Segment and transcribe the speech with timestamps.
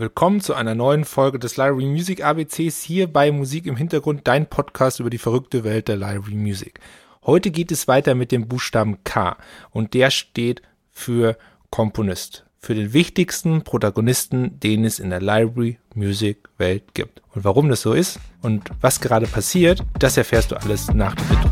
[0.00, 4.48] Willkommen zu einer neuen Folge des Library Music ABCs hier bei Musik im Hintergrund, dein
[4.48, 6.78] Podcast über die verrückte Welt der Library Music.
[7.26, 9.36] Heute geht es weiter mit dem Buchstaben K
[9.72, 11.36] und der steht für
[11.70, 17.20] Komponist, für den wichtigsten Protagonisten, den es in der Library Music Welt gibt.
[17.34, 21.28] Und warum das so ist und was gerade passiert, das erfährst du alles nach dem
[21.28, 21.47] Intro.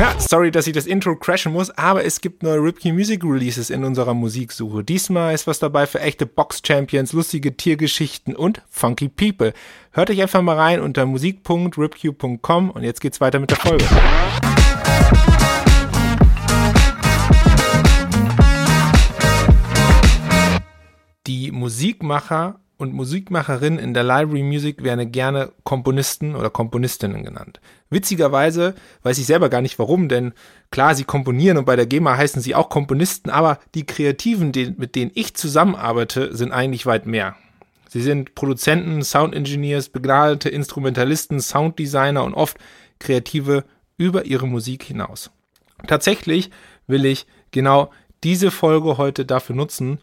[0.00, 3.68] Ja, sorry, dass ich das Intro crashen muss, aber es gibt neue Ripkey Music Releases
[3.68, 4.82] in unserer Musiksuche.
[4.82, 9.52] Diesmal ist was dabei für echte Box Champions, lustige Tiergeschichten und funky People.
[9.90, 13.84] Hört euch einfach mal rein unter musik.ripq.com und jetzt geht's weiter mit der Folge.
[21.26, 27.60] Die Musikmacher und Musikmacherinnen in der Library Music werden gerne Komponisten oder Komponistinnen genannt.
[27.90, 30.32] Witzigerweise weiß ich selber gar nicht warum, denn
[30.70, 34.74] klar, sie komponieren und bei der GEMA heißen sie auch Komponisten, aber die Kreativen, die,
[34.76, 37.36] mit denen ich zusammenarbeite, sind eigentlich weit mehr.
[37.90, 42.56] Sie sind Produzenten, Sound Engineers, begnadete Instrumentalisten, Sounddesigner und oft
[42.98, 43.64] Kreative
[43.98, 45.30] über ihre Musik hinaus.
[45.86, 46.50] Tatsächlich
[46.86, 47.90] will ich genau
[48.24, 49.98] diese Folge heute dafür nutzen,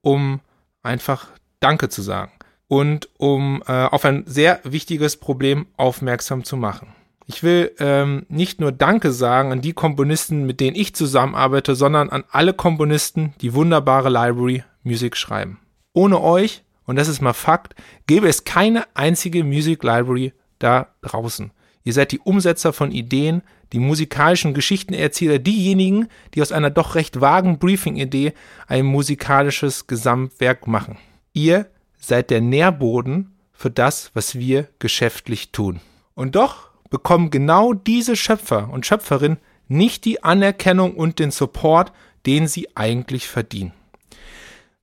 [0.00, 0.40] um
[0.82, 1.28] einfach
[1.60, 2.32] Danke zu sagen
[2.68, 6.94] und um äh, auf ein sehr wichtiges Problem aufmerksam zu machen.
[7.26, 12.10] Ich will ähm, nicht nur Danke sagen an die Komponisten, mit denen ich zusammenarbeite, sondern
[12.10, 15.58] an alle Komponisten, die wunderbare Library Music schreiben.
[15.92, 17.74] Ohne euch, und das ist mal Fakt,
[18.06, 21.50] gäbe es keine einzige Music Library da draußen.
[21.82, 27.20] Ihr seid die Umsetzer von Ideen, die musikalischen Geschichtenerzähler, diejenigen, die aus einer doch recht
[27.20, 28.32] vagen Briefing-Idee
[28.66, 30.98] ein musikalisches Gesamtwerk machen.
[31.32, 31.66] Ihr
[31.98, 35.80] seid der Nährboden für das, was wir geschäftlich tun.
[36.14, 41.92] Und doch bekommen genau diese Schöpfer und Schöpferinnen nicht die Anerkennung und den Support,
[42.26, 43.72] den sie eigentlich verdienen.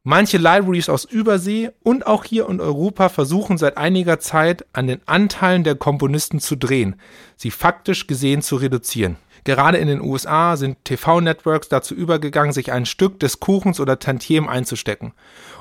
[0.09, 5.01] Manche Libraries aus Übersee und auch hier in Europa versuchen seit einiger Zeit an den
[5.05, 6.95] Anteilen der Komponisten zu drehen,
[7.35, 9.17] sie faktisch gesehen zu reduzieren.
[9.43, 14.47] Gerade in den USA sind TV-Networks dazu übergegangen, sich ein Stück des Kuchens oder Tantiem
[14.47, 15.11] einzustecken.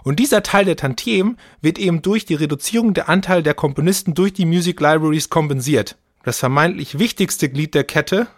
[0.05, 4.33] Und dieser Teil der Tantiem wird eben durch die Reduzierung der Anteil der Komponisten durch
[4.33, 5.97] die Music Libraries kompensiert.
[6.23, 8.28] Das vermeintlich wichtigste Glied der Kette,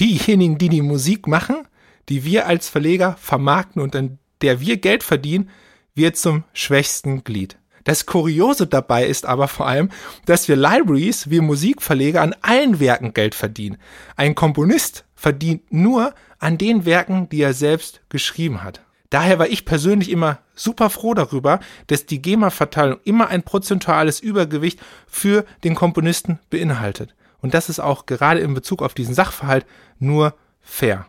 [0.00, 1.68] diejenigen, die die Musik machen,
[2.08, 5.50] die wir als Verleger vermarkten und an der wir Geld verdienen,
[5.94, 7.58] wird zum schwächsten Glied.
[7.84, 9.90] Das Kuriose dabei ist aber vor allem,
[10.26, 13.78] dass wir Libraries, wir Musikverleger an allen Werken Geld verdienen.
[14.16, 18.82] Ein Komponist verdient nur an den Werken, die er selbst geschrieben hat.
[19.08, 21.58] Daher war ich persönlich immer super froh darüber,
[21.88, 24.78] dass die GEMA-Verteilung immer ein prozentuales Übergewicht
[25.08, 27.14] für den Komponisten beinhaltet.
[27.40, 29.66] Und das ist auch gerade in Bezug auf diesen Sachverhalt
[29.98, 31.06] nur fair.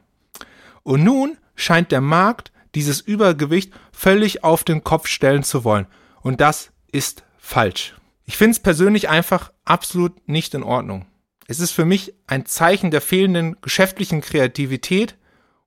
[0.84, 5.88] Und nun scheint der Markt dieses Übergewicht völlig auf den Kopf stellen zu wollen.
[6.22, 7.96] Und das ist falsch.
[8.26, 11.06] Ich finde es persönlich einfach absolut nicht in Ordnung.
[11.48, 15.18] Es ist für mich ein Zeichen der fehlenden geschäftlichen Kreativität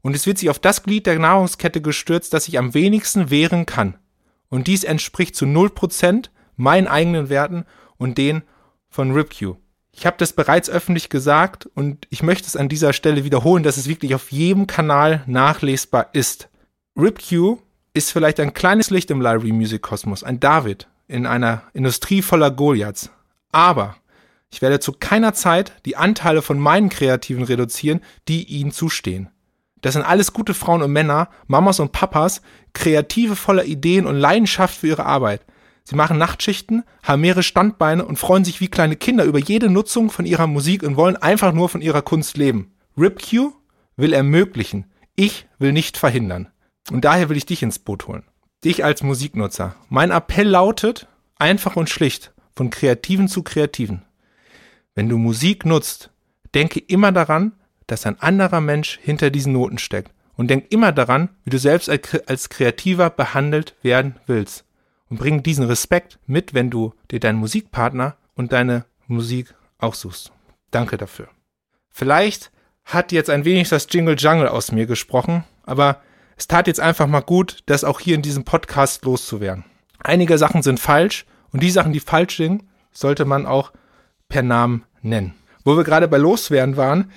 [0.01, 3.67] und es wird sich auf das Glied der Nahrungskette gestürzt, das sich am wenigsten wehren
[3.67, 3.99] kann.
[4.49, 7.65] Und dies entspricht zu 0% meinen eigenen Werten
[7.97, 8.43] und den
[8.89, 9.57] von RipQ.
[9.93, 13.77] Ich habe das bereits öffentlich gesagt und ich möchte es an dieser Stelle wiederholen, dass
[13.77, 16.49] es wirklich auf jedem Kanal nachlesbar ist.
[16.97, 17.59] RipQ
[17.93, 22.53] ist vielleicht ein kleines Licht im Library Music Kosmos, ein David in einer Industrie voller
[22.53, 23.11] Goliaths.
[23.51, 23.97] Aber
[24.49, 29.29] ich werde zu keiner Zeit die Anteile von meinen Kreativen reduzieren, die ihnen zustehen.
[29.81, 32.43] Das sind alles gute Frauen und Männer, Mamas und Papas,
[32.75, 35.45] Kreative voller Ideen und Leidenschaft für ihre Arbeit.
[35.83, 40.11] Sie machen Nachtschichten, haben mehrere Standbeine und freuen sich wie kleine Kinder über jede Nutzung
[40.11, 42.73] von ihrer Musik und wollen einfach nur von ihrer Kunst leben.
[42.97, 43.51] RipQ
[43.97, 44.87] will ermöglichen.
[45.17, 46.49] Ich will nicht verhindern.
[46.91, 48.25] Und daher will ich dich ins Boot holen.
[48.65, 49.75] Dich als Musiknutzer.
[49.89, 51.07] Mein Appell lautet,
[51.39, 54.03] einfach und schlicht, von Kreativen zu Kreativen.
[54.95, 56.11] Wenn du Musik nutzt,
[56.55, 57.53] denke immer daran,
[57.87, 60.13] dass ein anderer Mensch hinter diesen Noten steckt.
[60.37, 64.65] Und denk immer daran, wie du selbst als Kreativer behandelt werden willst.
[65.09, 70.33] Und bring diesen Respekt mit, wenn du dir deinen Musikpartner und deine Musik auch suchst.
[70.73, 71.29] Danke dafür.
[71.89, 72.51] Vielleicht
[72.85, 76.03] hat jetzt ein wenig das Jingle Jungle aus mir gesprochen, aber
[76.37, 79.65] es tat jetzt einfach mal gut, das auch hier in diesem Podcast loszuwerden.
[79.99, 83.73] Einige Sachen sind falsch und die Sachen, die falsch sind, sollte man auch
[84.29, 85.35] per Namen nennen.
[85.65, 87.11] Wo wir gerade bei Loswerden waren,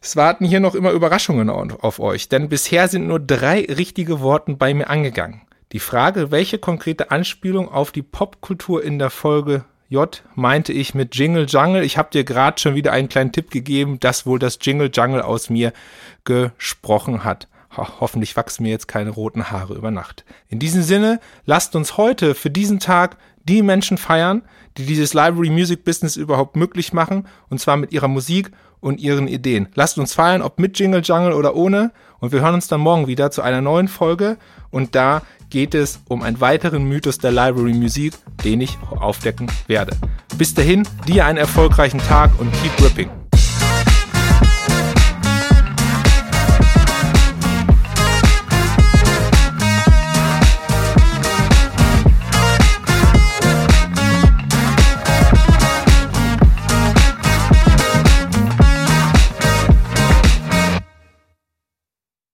[0.00, 4.54] es warten hier noch immer Überraschungen auf euch, denn bisher sind nur drei richtige Worte
[4.54, 5.42] bei mir angegangen.
[5.72, 11.14] Die Frage, welche konkrete Anspielung auf die Popkultur in der Folge J meinte ich mit
[11.16, 11.82] Jingle Jungle.
[11.82, 15.22] Ich habe dir gerade schon wieder einen kleinen Tipp gegeben, dass wohl das Jingle Jungle
[15.22, 15.72] aus mir
[16.24, 17.48] gesprochen hat.
[17.78, 20.24] Ho hoffentlich wachsen mir jetzt keine roten Haare über Nacht.
[20.48, 24.42] In diesem Sinne, lasst uns heute für diesen Tag die Menschen feiern,
[24.76, 29.26] die dieses Library Music Business überhaupt möglich machen, und zwar mit ihrer Musik und ihren
[29.26, 29.68] Ideen.
[29.74, 33.06] Lasst uns feiern, ob mit Jingle Jungle oder ohne, und wir hören uns dann morgen
[33.06, 34.36] wieder zu einer neuen Folge,
[34.70, 38.14] und da geht es um einen weiteren Mythos der Library Musik,
[38.44, 39.96] den ich aufdecken werde.
[40.36, 43.27] Bis dahin, dir einen erfolgreichen Tag und keep ripping.